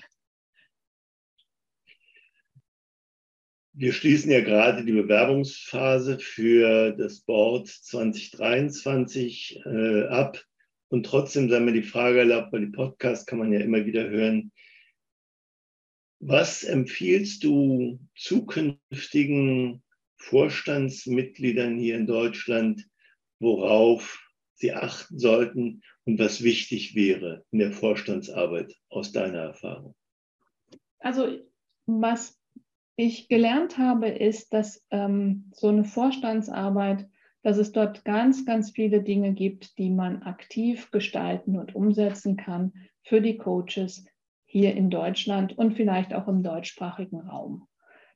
Wir 3.77 3.91
schließen 3.91 4.31
ja 4.31 4.39
gerade 4.39 4.85
die 4.85 4.93
Bewerbungsphase 4.93 6.17
für 6.19 6.91
das 6.93 7.19
Board 7.19 7.67
2023 7.67 9.61
äh, 9.65 10.07
ab. 10.07 10.41
Und 10.87 11.05
trotzdem 11.05 11.49
sei 11.49 11.59
mir 11.59 11.73
die 11.73 11.83
Frage 11.83 12.19
erlaubt, 12.19 12.53
weil 12.53 12.67
die 12.67 12.71
Podcast 12.71 13.27
kann 13.27 13.39
man 13.39 13.51
ja 13.51 13.59
immer 13.59 13.85
wieder 13.85 14.09
hören. 14.09 14.53
Was 16.19 16.63
empfiehlst 16.63 17.43
du 17.43 17.99
zukünftigen 18.15 19.83
Vorstandsmitgliedern 20.17 21.77
hier 21.77 21.97
in 21.97 22.07
Deutschland, 22.07 22.87
worauf 23.39 24.24
sie 24.55 24.73
achten 24.73 25.19
sollten 25.19 25.81
und 26.05 26.19
was 26.19 26.43
wichtig 26.43 26.95
wäre 26.95 27.43
in 27.51 27.59
der 27.59 27.71
Vorstandsarbeit 27.71 28.75
aus 28.89 29.11
deiner 29.11 29.39
Erfahrung? 29.39 29.95
Also 30.99 31.39
was 31.85 32.39
ich 32.95 33.27
gelernt 33.27 33.77
habe, 33.77 34.07
ist, 34.07 34.53
dass 34.53 34.85
ähm, 34.89 35.51
so 35.53 35.67
eine 35.67 35.83
Vorstandsarbeit, 35.83 37.07
dass 37.43 37.57
es 37.57 37.71
dort 37.71 38.05
ganz, 38.05 38.45
ganz 38.45 38.71
viele 38.71 39.03
Dinge 39.03 39.33
gibt, 39.33 39.77
die 39.77 39.89
man 39.89 40.23
aktiv 40.23 40.89
gestalten 40.91 41.59
und 41.59 41.75
umsetzen 41.75 42.37
kann 42.37 42.73
für 43.03 43.21
die 43.21 43.37
Coaches 43.37 44.05
hier 44.45 44.73
in 44.75 44.89
Deutschland 44.89 45.57
und 45.57 45.75
vielleicht 45.75 46.13
auch 46.13 46.27
im 46.27 46.41
deutschsprachigen 46.41 47.19
Raum. 47.19 47.67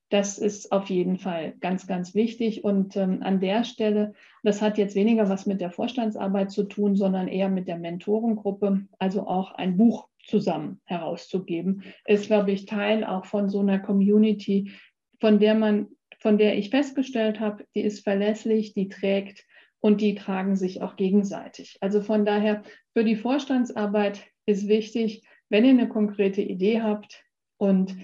Das 0.09 0.39
ist 0.39 0.71
auf 0.71 0.89
jeden 0.89 1.19
Fall 1.19 1.53
ganz, 1.59 1.85
ganz 1.85 2.15
wichtig. 2.15 2.63
Und 2.63 2.97
ähm, 2.97 3.21
an 3.21 3.39
der 3.39 3.63
Stelle, 3.63 4.13
das 4.43 4.61
hat 4.61 4.79
jetzt 4.79 4.95
weniger 4.95 5.29
was 5.29 5.45
mit 5.45 5.61
der 5.61 5.69
Vorstandsarbeit 5.69 6.51
zu 6.51 6.63
tun, 6.63 6.95
sondern 6.95 7.27
eher 7.27 7.49
mit 7.49 7.67
der 7.67 7.77
Mentorengruppe, 7.77 8.87
also 8.97 9.27
auch 9.27 9.51
ein 9.51 9.77
Buch 9.77 10.07
zusammen 10.25 10.81
herauszugeben, 10.85 11.83
ist, 12.05 12.27
glaube 12.27 12.51
ich, 12.51 12.65
Teil 12.65 13.03
auch 13.03 13.25
von 13.25 13.49
so 13.49 13.59
einer 13.59 13.79
Community, 13.79 14.71
von 15.19 15.39
der 15.39 15.53
man, 15.53 15.87
von 16.19 16.37
der 16.37 16.57
ich 16.57 16.71
festgestellt 16.71 17.39
habe, 17.39 17.65
die 17.75 17.81
ist 17.81 18.03
verlässlich, 18.03 18.73
die 18.73 18.89
trägt 18.89 19.45
und 19.79 20.01
die 20.01 20.15
tragen 20.15 20.55
sich 20.55 20.81
auch 20.81 20.95
gegenseitig. 20.95 21.77
Also 21.81 22.01
von 22.01 22.25
daher, 22.25 22.63
für 22.93 23.03
die 23.03 23.15
Vorstandsarbeit 23.15 24.25
ist 24.45 24.67
wichtig, 24.67 25.23
wenn 25.49 25.65
ihr 25.65 25.71
eine 25.71 25.87
konkrete 25.87 26.41
Idee 26.41 26.81
habt 26.81 27.23
und 27.57 27.95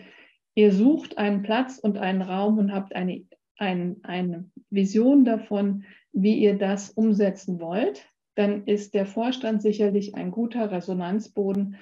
ihr 0.56 0.72
sucht 0.72 1.18
einen 1.18 1.44
Platz 1.44 1.78
und 1.78 1.98
einen 1.98 2.22
Raum 2.22 2.58
und 2.58 2.74
habt 2.74 2.96
eine, 2.96 3.26
ein, 3.58 3.98
eine 4.04 4.50
Vision 4.70 5.26
davon, 5.26 5.86
wie 6.12 6.40
ihr 6.40 6.58
das 6.58 6.90
umsetzen 6.90 7.60
wollt, 7.60 8.10
dann 8.36 8.66
ist 8.66 8.94
der 8.94 9.06
Vorstand 9.06 9.62
sicherlich 9.62 10.16
ein 10.16 10.32
guter 10.32 10.72
Resonanzboden, 10.72 11.78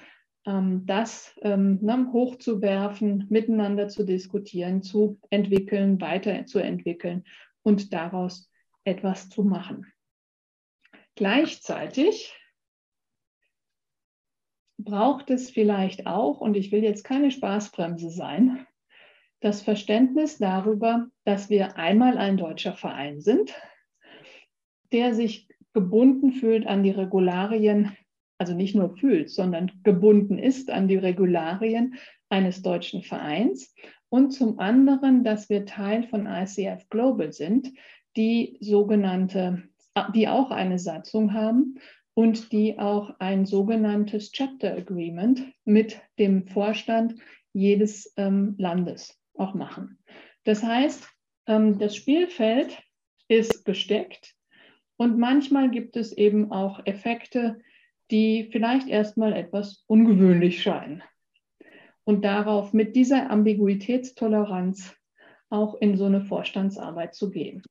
ähm, 0.45 0.85
das 0.85 1.35
ähm, 1.41 1.79
ne, 1.81 2.09
hochzuwerfen, 2.11 3.27
miteinander 3.29 3.87
zu 3.87 4.03
diskutieren, 4.03 4.81
zu 4.81 5.19
entwickeln, 5.29 6.01
weiterzuentwickeln 6.01 7.23
und 7.61 7.93
daraus 7.93 8.49
etwas 8.83 9.29
zu 9.29 9.43
machen. 9.43 9.87
Gleichzeitig 11.15 12.35
braucht 14.83 15.29
es 15.29 15.49
vielleicht 15.49 16.07
auch, 16.07 16.41
und 16.41 16.55
ich 16.55 16.71
will 16.71 16.83
jetzt 16.83 17.03
keine 17.03 17.31
Spaßbremse 17.31 18.09
sein, 18.09 18.65
das 19.39 19.61
Verständnis 19.61 20.37
darüber, 20.37 21.07
dass 21.25 21.49
wir 21.49 21.77
einmal 21.77 22.17
ein 22.17 22.37
deutscher 22.37 22.73
Verein 22.73 23.19
sind, 23.19 23.53
der 24.91 25.13
sich 25.13 25.47
gebunden 25.73 26.31
fühlt 26.31 26.65
an 26.65 26.83
die 26.83 26.91
Regularien, 26.91 27.91
also 28.37 28.53
nicht 28.53 28.75
nur 28.75 28.95
fühlt, 28.95 29.29
sondern 29.29 29.71
gebunden 29.83 30.37
ist 30.37 30.69
an 30.69 30.87
die 30.87 30.97
Regularien 30.97 31.95
eines 32.29 32.61
deutschen 32.61 33.03
Vereins. 33.03 33.73
Und 34.09 34.31
zum 34.31 34.59
anderen, 34.59 35.23
dass 35.23 35.49
wir 35.49 35.65
Teil 35.65 36.03
von 36.03 36.27
ICF 36.27 36.87
Global 36.89 37.33
sind, 37.33 37.73
die 38.15 38.57
sogenannte, 38.61 39.63
die 40.13 40.27
auch 40.27 40.51
eine 40.51 40.79
Satzung 40.79 41.33
haben 41.33 41.79
und 42.13 42.51
die 42.51 42.77
auch 42.77 43.19
ein 43.19 43.45
sogenanntes 43.45 44.31
Chapter 44.31 44.75
Agreement 44.75 45.45
mit 45.65 45.99
dem 46.19 46.45
Vorstand 46.47 47.15
jedes 47.53 48.13
ähm, 48.17 48.55
Landes 48.57 49.19
auch 49.35 49.53
machen. 49.53 49.97
Das 50.43 50.63
heißt, 50.63 51.07
ähm, 51.47 51.79
das 51.79 51.95
Spielfeld 51.95 52.81
ist 53.27 53.65
gesteckt 53.65 54.35
und 54.97 55.17
manchmal 55.17 55.69
gibt 55.69 55.95
es 55.97 56.11
eben 56.11 56.51
auch 56.51 56.85
Effekte, 56.85 57.59
die 58.11 58.49
vielleicht 58.51 58.87
erstmal 58.87 59.33
etwas 59.33 59.83
ungewöhnlich 59.87 60.61
scheinen. 60.61 61.03
Und 62.03 62.25
darauf 62.25 62.73
mit 62.73 62.95
dieser 62.95 63.29
Ambiguitätstoleranz 63.29 64.95
auch 65.49 65.75
in 65.75 65.97
so 65.97 66.05
eine 66.05 66.21
Vorstandsarbeit 66.21 67.15
zu 67.15 67.29
gehen. 67.29 67.63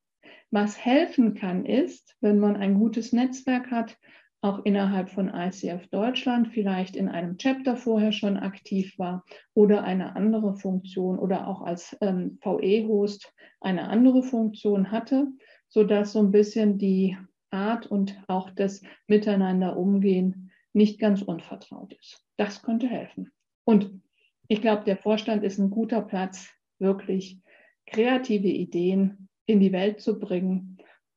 Was 0.51 0.83
helfen 0.83 1.35
kann, 1.35 1.67
ist, 1.67 2.17
wenn 2.21 2.39
man 2.39 2.57
ein 2.57 2.75
gutes 2.75 3.13
Netzwerk 3.13 3.71
hat, 3.71 3.99
auch 4.43 4.65
innerhalb 4.65 5.09
von 5.09 5.29
ICF 5.33 5.87
Deutschland 5.89 6.49
vielleicht 6.49 6.97
in 6.97 7.09
einem 7.09 7.39
Chapter 7.39 7.77
vorher 7.77 8.13
schon 8.13 8.37
aktiv 8.37 8.99
war 8.99 9.25
oder 9.55 9.85
eine 9.85 10.17
andere 10.17 10.57
Funktion 10.57 11.19
oder 11.19 11.47
auch 11.47 11.63
als 11.63 11.97
ähm, 12.01 12.39
VE-Host 12.43 13.33
eine 13.61 13.89
andere 13.89 14.23
Funktion 14.25 14.91
hatte, 14.91 15.29
sodass 15.69 16.13
so 16.13 16.19
ein 16.19 16.33
bisschen 16.33 16.77
die 16.77 17.17
Art 17.51 17.87
und 17.87 18.21
auch 18.27 18.51
das 18.51 18.83
Miteinander 19.07 19.77
umgehen 19.77 20.51
nicht 20.73 20.99
ganz 20.99 21.23
unvertraut 21.23 21.93
ist. 22.01 22.25
Das 22.37 22.63
könnte 22.63 22.89
helfen. 22.89 23.31
Und 23.65 24.03
ich 24.49 24.61
glaube, 24.61 24.85
der 24.85 24.97
Vorstand 24.97 25.45
ist 25.45 25.59
ein 25.59 25.71
guter 25.71 26.03
Platz, 26.03 26.51
wirklich 26.81 27.41
kreative 27.87 28.49
Ideen 28.49 29.29
in 29.47 29.61
die 29.61 29.73
Welt 29.73 30.01
zu 30.01 30.19
bringen 30.19 30.72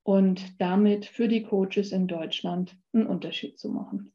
und 0.05 0.61
damit 0.61 1.07
für 1.07 1.27
die 1.27 1.41
Coaches 1.41 1.91
in 1.91 2.07
Deutschland 2.07 2.77
einen 2.93 3.07
Unterschied 3.07 3.57
zu 3.57 3.69
machen. 3.69 4.13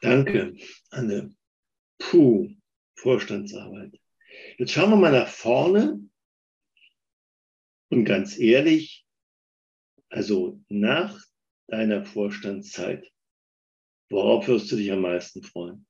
Danke, 0.00 0.56
Anne. 0.90 1.32
Puh, 1.98 2.50
Vorstandsarbeit. 2.96 3.98
Jetzt 4.58 4.72
schauen 4.72 4.90
wir 4.90 4.96
mal 4.96 5.12
nach 5.12 5.28
vorne. 5.28 6.00
Und 7.90 8.04
ganz 8.06 8.38
ehrlich, 8.40 9.06
also 10.08 10.60
nach 10.68 11.16
deiner 11.68 12.04
Vorstandszeit, 12.04 13.08
worauf 14.10 14.48
wirst 14.48 14.72
du 14.72 14.76
dich 14.76 14.90
am 14.90 15.02
meisten 15.02 15.44
freuen? 15.44 15.86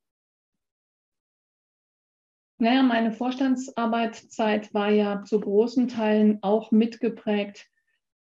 Naja, 2.59 2.83
meine 2.83 3.11
Vorstandsarbeitszeit 3.11 4.73
war 4.73 4.91
ja 4.91 5.23
zu 5.25 5.41
großen 5.41 5.89
Teilen 5.89 6.39
auch 6.43 6.71
mitgeprägt 6.71 7.69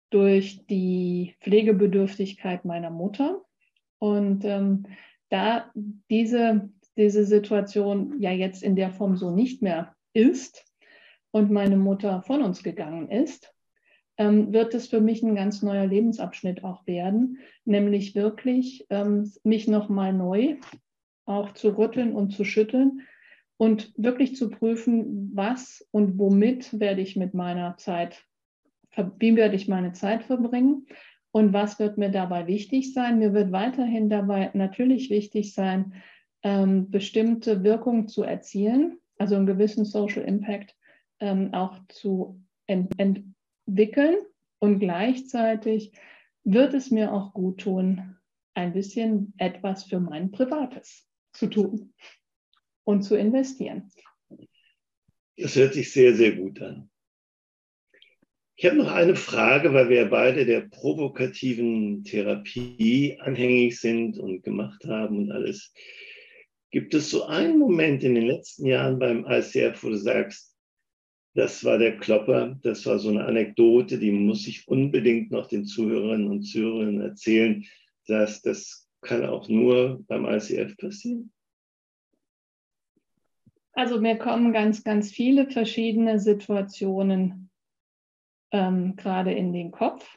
durch 0.10 0.66
die 0.68 1.36
Pflegebedürftigkeit 1.42 2.66
meiner 2.66 2.90
Mutter. 2.90 3.42
Und 4.00 4.44
ähm, 4.44 4.88
da 5.30 5.72
diese, 6.10 6.70
diese 6.98 7.26
Situation 7.26 8.20
ja 8.20 8.32
jetzt 8.32 8.64
in 8.64 8.76
der 8.76 8.92
Form 8.92 9.18
so 9.18 9.32
nicht 9.32 9.62
mehr 9.62 9.96
ist 10.14 10.66
und 11.32 11.52
meine 11.52 11.78
Mutter 11.78 12.22
von 12.24 12.42
uns 12.42 12.64
gegangen 12.64 13.10
ist, 13.10 13.54
ähm, 14.18 14.52
wird 14.52 14.74
es 14.74 14.88
für 14.88 15.02
mich 15.02 15.24
ein 15.24 15.36
ganz 15.36 15.62
neuer 15.62 15.88
Lebensabschnitt 15.88 16.64
auch 16.64 16.86
werden, 16.86 17.40
nämlich 17.66 18.14
wirklich 18.14 18.86
ähm, 18.90 19.32
mich 19.44 19.68
nochmal 19.68 20.14
neu 20.14 20.58
auch 21.26 21.54
zu 21.54 21.78
rütteln 21.78 22.14
und 22.14 22.32
zu 22.32 22.44
schütteln 22.44 23.02
und 23.58 23.94
wirklich 23.98 24.36
zu 24.36 24.50
prüfen, 24.50 25.32
was 25.34 25.88
und 25.92 26.18
womit 26.18 26.80
werde 26.80 27.02
ich 27.02 27.16
mit 27.16 27.34
meiner 27.34 27.78
Zeit, 27.78 28.26
wie 29.20 29.36
werde 29.36 29.56
ich 29.56 29.68
meine 29.68 29.94
Zeit 29.94 30.24
verbringen 30.24 30.88
und 31.32 31.54
was 31.54 31.80
wird 31.80 31.98
mir 31.98 32.10
dabei 32.10 32.48
wichtig 32.48 32.94
sein. 32.94 33.20
Mir 33.20 33.34
wird 33.34 33.52
weiterhin 33.52 34.10
dabei 34.10 34.52
natürlich 34.54 35.10
wichtig 35.10 35.54
sein, 35.54 35.94
ähm, 36.44 36.90
bestimmte 36.90 37.64
Wirkungen 37.64 38.08
zu 38.08 38.24
erzielen, 38.24 38.98
also 39.18 39.36
einen 39.36 39.46
gewissen 39.46 39.86
Social 39.86 40.24
Impact 40.24 40.76
ähm, 41.20 41.54
auch 41.54 41.80
zu 41.88 42.42
ent 42.68 42.92
entwickeln 42.98 44.18
und 44.60 44.80
gleichzeitig 44.80 45.94
wird 46.44 46.74
es 46.74 46.92
mir 46.92 47.14
auch 47.14 47.34
gut 47.34 47.62
tun, 47.62 48.18
ein 48.54 48.74
bisschen 48.74 49.34
etwas 49.38 49.86
für 49.86 50.00
mein 50.00 50.32
Privates 50.32 51.08
zu 51.32 51.48
tun 51.48 51.94
und 52.84 53.04
zu 53.04 53.18
investieren. 53.18 53.90
Das 55.38 55.56
hört 55.56 55.74
sich 55.74 55.92
sehr, 55.92 56.16
sehr 56.16 56.34
gut 56.34 56.62
an. 56.62 56.90
Ich 58.56 58.66
habe 58.66 58.78
noch 58.78 58.92
eine 58.92 59.16
Frage, 59.16 59.74
weil 59.74 59.90
wir 59.90 60.06
beide 60.06 60.46
der 60.46 60.62
provokativen 60.62 62.04
Therapie 62.04 63.18
anhängig 63.20 63.80
sind 63.80 64.20
und 64.20 64.44
gemacht 64.44 64.86
haben 64.86 65.18
und 65.18 65.32
alles. 65.32 65.74
Gibt 66.70 66.94
es 66.94 67.10
so 67.10 67.26
einen 67.26 67.58
Moment 67.58 68.04
in 68.04 68.16
den 68.16 68.28
letzten 68.28 68.66
Jahren 68.66 69.00
beim 69.00 69.26
ICF, 69.28 69.84
wo 69.84 69.90
du 69.90 69.98
sagst, 69.98 70.56
das 71.36 71.64
war 71.64 71.80
der 71.80 71.98
Klopper, 71.98 72.60
das 72.62 72.86
war 72.86 73.00
so 73.00 73.10
eine 73.10 73.26
Anekdote, 73.26 73.98
die 73.98 74.12
muss 74.12 74.48
ich 74.48 74.68
unbedingt 74.68 75.32
noch 75.32 75.48
den 75.48 75.66
Zuhörerinnen 75.66 76.28
und 76.28 76.44
Zuhörern 76.44 77.02
erzählen, 77.02 77.66
dass 78.08 78.42
das 78.44 78.88
kann 79.02 79.26
auch 79.26 79.50
nur 79.50 80.04
beim 80.08 80.26
ICF 80.26 80.78
passieren? 80.78 81.32
Also 83.74 84.00
mir 84.00 84.18
kommen 84.18 84.54
ganz, 84.54 84.84
ganz 84.84 85.12
viele 85.12 85.50
verschiedene 85.50 86.20
Situationen 86.20 87.50
ähm, 88.52 88.96
gerade 88.96 89.34
in 89.34 89.52
den 89.52 89.72
Kopf. 89.72 90.08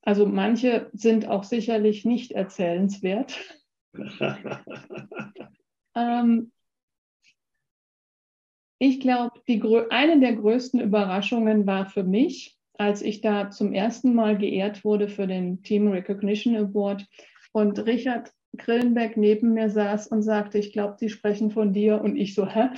Also 0.00 0.26
manche 0.26 0.90
sind 0.94 1.28
auch 1.28 1.44
sicherlich 1.44 2.04
nicht 2.04 2.32
erzählenswert. 2.32 3.38
ähm, 5.94 6.50
ich 8.78 8.98
glaube, 8.98 9.32
eine 9.90 10.18
der 10.18 10.34
größten 10.34 10.80
Überraschungen 10.80 11.66
war 11.66 11.86
für 11.86 12.02
mich, 12.02 12.58
als 12.78 13.02
ich 13.02 13.20
da 13.20 13.50
zum 13.50 13.74
ersten 13.74 14.14
Mal 14.14 14.38
geehrt 14.38 14.84
wurde 14.84 15.08
für 15.08 15.26
den 15.26 15.62
Team 15.62 15.88
Recognition 15.88 16.56
Award 16.56 17.06
und 17.52 17.78
Richard 17.86 18.32
Grillenberg 18.56 19.16
neben 19.16 19.54
mir 19.54 19.70
saß 19.70 20.08
und 20.08 20.22
sagte, 20.22 20.58
ich 20.58 20.72
glaube, 20.72 20.96
die 21.00 21.08
sprechen 21.08 21.50
von 21.50 21.72
dir. 21.72 22.00
Und 22.00 22.16
ich 22.16 22.34
so, 22.34 22.46
hä? 22.46 22.68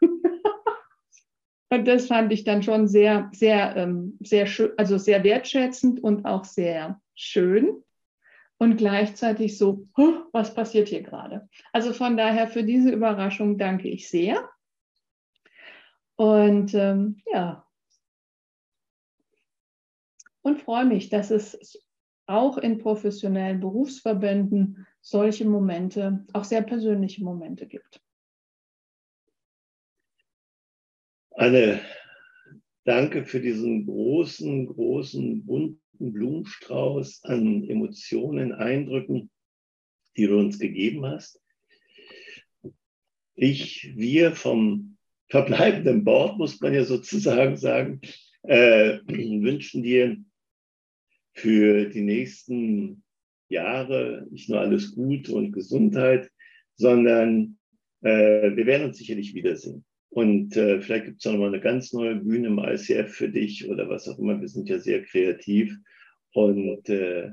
und 1.70 1.86
das 1.86 2.06
fand 2.06 2.32
ich 2.32 2.44
dann 2.44 2.62
schon 2.62 2.88
sehr, 2.88 3.30
sehr, 3.32 3.76
ähm, 3.76 4.18
sehr 4.20 4.46
schön, 4.46 4.72
also 4.76 4.98
sehr 4.98 5.22
wertschätzend 5.22 6.02
und 6.02 6.24
auch 6.24 6.44
sehr 6.44 7.00
schön. 7.14 7.84
Und 8.58 8.76
gleichzeitig 8.76 9.56
so, 9.56 9.86
was 10.32 10.54
passiert 10.54 10.88
hier 10.88 11.02
gerade? 11.02 11.48
Also 11.72 11.94
von 11.94 12.16
daher 12.16 12.46
für 12.46 12.62
diese 12.62 12.90
Überraschung 12.90 13.56
danke 13.56 13.88
ich 13.88 14.10
sehr. 14.10 14.50
Und 16.16 16.74
ähm, 16.74 17.22
ja, 17.32 17.64
und 20.42 20.60
freue 20.60 20.84
mich, 20.84 21.08
dass 21.08 21.30
es 21.30 21.78
auch 22.30 22.58
in 22.58 22.78
professionellen 22.78 23.60
Berufsverbänden 23.60 24.86
solche 25.00 25.44
Momente, 25.44 26.24
auch 26.32 26.44
sehr 26.44 26.62
persönliche 26.62 27.24
Momente 27.24 27.66
gibt. 27.66 28.00
Anne, 31.32 31.80
Danke 32.84 33.24
für 33.24 33.40
diesen 33.40 33.84
großen, 33.84 34.66
großen, 34.66 35.44
bunten 35.44 35.80
Blumenstrauß 36.12 37.24
an 37.24 37.68
Emotionen, 37.68 38.52
Eindrücken, 38.52 39.30
die 40.16 40.26
du 40.26 40.38
uns 40.38 40.58
gegeben 40.58 41.04
hast. 41.04 41.40
Ich, 43.34 43.92
wir 43.96 44.32
vom 44.32 44.96
verbleibenden 45.28 46.04
Bord, 46.04 46.38
muss 46.38 46.60
man 46.60 46.74
ja 46.74 46.84
sozusagen 46.84 47.56
sagen, 47.56 48.00
äh, 48.42 48.98
wünschen 49.06 49.82
dir 49.82 50.16
für 51.32 51.86
die 51.86 52.02
nächsten 52.02 53.02
Jahre 53.48 54.26
nicht 54.30 54.48
nur 54.48 54.60
alles 54.60 54.94
Gute 54.94 55.34
und 55.34 55.52
Gesundheit, 55.52 56.30
sondern 56.74 57.58
äh, 58.02 58.56
wir 58.56 58.66
werden 58.66 58.88
uns 58.88 58.98
sicherlich 58.98 59.34
wiedersehen. 59.34 59.84
Und 60.08 60.56
äh, 60.56 60.80
vielleicht 60.80 61.04
gibt 61.04 61.20
es 61.20 61.26
auch 61.26 61.32
noch 61.32 61.40
mal 61.40 61.48
eine 61.48 61.60
ganz 61.60 61.92
neue 61.92 62.16
Bühne 62.16 62.48
im 62.48 62.58
ICF 62.58 63.12
für 63.14 63.28
dich 63.28 63.68
oder 63.68 63.88
was 63.88 64.08
auch 64.08 64.18
immer. 64.18 64.40
Wir 64.40 64.48
sind 64.48 64.68
ja 64.68 64.78
sehr 64.78 65.04
kreativ. 65.04 65.76
Und 66.32 66.88
äh, 66.88 67.30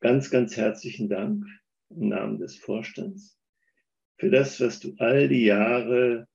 ganz, 0.00 0.30
ganz 0.30 0.56
herzlichen 0.56 1.08
Dank 1.08 1.44
im 1.90 2.08
Namen 2.08 2.38
des 2.38 2.56
Vorstands 2.56 3.38
für 4.20 4.30
das, 4.30 4.60
was 4.60 4.80
du 4.80 4.94
all 4.98 5.28
die 5.28 5.44
Jahre 5.44 6.28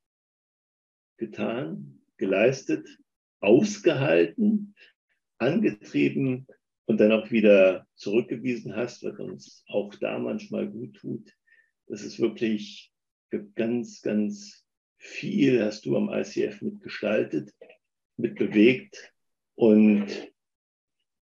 getan, 1.17 2.01
geleistet, 2.17 2.87
ausgehalten, 3.39 4.73
angetrieben 5.37 6.47
und 6.85 6.99
dann 6.99 7.11
auch 7.11 7.31
wieder 7.31 7.87
zurückgewiesen 7.95 8.75
hast, 8.75 9.03
was 9.03 9.19
uns 9.19 9.63
auch 9.67 9.93
da 9.95 10.19
manchmal 10.19 10.67
gut 10.67 10.97
tut. 10.97 11.31
Das 11.87 12.03
ist 12.03 12.19
wirklich 12.19 12.91
ganz, 13.55 14.01
ganz 14.01 14.65
viel 14.97 15.63
hast 15.63 15.85
du 15.85 15.97
am 15.97 16.09
ICF 16.09 16.61
mitgestaltet, 16.61 17.53
mitbewegt 18.17 19.13
und 19.55 20.07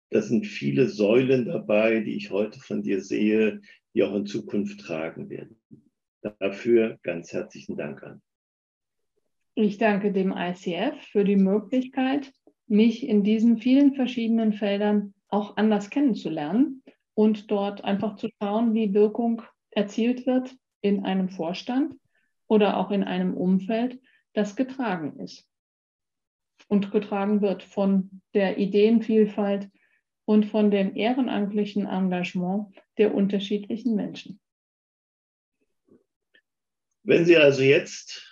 da 0.09 0.21
sind 0.21 0.45
viele 0.45 0.87
Säulen 0.87 1.45
dabei, 1.45 2.01
die 2.01 2.15
ich 2.15 2.31
heute 2.31 2.59
von 2.59 2.83
dir 2.83 3.01
sehe, 3.01 3.61
die 3.93 4.03
auch 4.03 4.13
in 4.13 4.25
Zukunft 4.25 4.81
tragen 4.81 5.29
werden. 5.29 5.61
Dafür 6.39 6.99
ganz 7.01 7.31
herzlichen 7.31 7.77
Dank 7.77 8.03
an. 8.03 8.21
Ich 9.55 9.77
danke 9.77 10.11
dem 10.11 10.33
ICF 10.35 11.01
für 11.11 11.23
die 11.23 11.37
Möglichkeit, 11.37 12.31
mich 12.67 13.07
in 13.07 13.23
diesen 13.23 13.57
vielen 13.57 13.95
verschiedenen 13.95 14.53
Feldern 14.53 15.13
auch 15.31 15.57
anders 15.57 15.89
kennenzulernen 15.89 16.83
und 17.13 17.49
dort 17.49 17.83
einfach 17.83 18.15
zu 18.15 18.29
schauen, 18.41 18.73
wie 18.73 18.93
Wirkung 18.93 19.41
erzielt 19.71 20.25
wird 20.25 20.55
in 20.81 21.05
einem 21.05 21.29
Vorstand 21.29 21.95
oder 22.47 22.77
auch 22.77 22.91
in 22.91 23.03
einem 23.03 23.33
Umfeld, 23.33 23.99
das 24.33 24.55
getragen 24.55 25.19
ist 25.19 25.47
und 26.67 26.91
getragen 26.91 27.41
wird 27.41 27.63
von 27.63 28.21
der 28.33 28.57
Ideenvielfalt 28.57 29.69
und 30.25 30.45
von 30.45 30.71
dem 30.71 30.95
ehrenamtlichen 30.95 31.85
Engagement 31.85 32.73
der 32.97 33.13
unterschiedlichen 33.13 33.95
Menschen. 33.95 34.39
Wenn 37.03 37.25
Sie 37.25 37.35
also 37.35 37.63
jetzt 37.63 38.27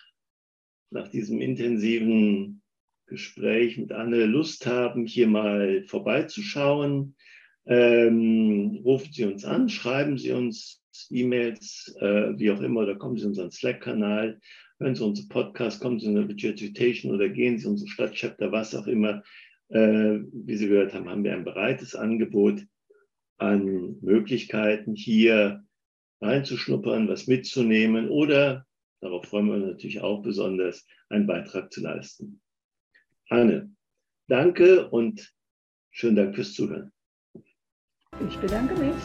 nach 0.91 1.07
diesem 1.07 1.41
intensiven 1.41 2.61
Gespräch 3.09 3.77
mit 3.77 3.91
Anne 3.91 4.25
Lust 4.25 4.65
haben, 4.65 5.05
hier 5.05 5.27
mal 5.27 5.83
vorbeizuschauen, 5.83 7.15
ähm, 7.65 8.81
rufen 8.83 9.11
Sie 9.11 9.25
uns 9.25 9.45
an, 9.45 9.69
schreiben 9.69 10.17
Sie 10.17 10.31
uns 10.31 10.81
E-Mails, 11.09 11.95
äh, 11.99 12.37
wie 12.37 12.51
auch 12.51 12.61
immer, 12.61 12.81
oder 12.81 12.95
kommen 12.95 13.17
Sie 13.17 13.23
in 13.23 13.29
unseren 13.29 13.51
Slack-Kanal, 13.51 14.39
hören 14.79 14.95
Sie 14.95 15.03
unseren 15.03 15.29
Podcast, 15.29 15.81
kommen 15.81 15.99
Sie 15.99 16.07
in 16.07 16.17
eine 16.17 16.29
Vegetation 16.29 17.13
oder 17.13 17.29
gehen 17.29 17.57
Sie 17.57 17.65
in 17.65 17.71
unser 17.71 17.87
Stadtchapter, 17.87 18.51
was 18.51 18.75
auch 18.75 18.87
immer. 18.87 19.23
Äh, 19.69 20.19
wie 20.31 20.55
Sie 20.55 20.67
gehört 20.67 20.93
haben, 20.93 21.09
haben 21.09 21.23
wir 21.23 21.33
ein 21.33 21.43
breites 21.43 21.95
Angebot 21.95 22.63
an 23.37 23.97
Möglichkeiten, 24.01 24.95
hier 24.95 25.63
reinzuschnuppern, 26.21 27.07
was 27.07 27.27
mitzunehmen 27.27 28.09
oder, 28.09 28.65
darauf 29.01 29.25
freuen 29.25 29.47
wir 29.47 29.53
uns 29.55 29.65
natürlich 29.65 30.01
auch 30.01 30.21
besonders, 30.21 30.85
einen 31.09 31.27
Beitrag 31.27 31.71
zu 31.71 31.81
leisten. 31.81 32.41
Anne, 33.31 33.69
danke 34.27 34.89
und 34.89 35.33
schönen 35.91 36.15
Dank 36.15 36.35
fürs 36.35 36.53
Zuhören. 36.53 36.91
Ich 38.27 38.37
bedanke 38.39 38.75
mich. 38.75 38.95